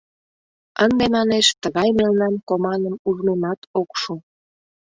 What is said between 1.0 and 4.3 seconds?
манеш, тыгай мелнам команым ужмемат ок шу.